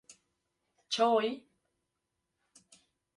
[0.93, 1.31] Çawa yî?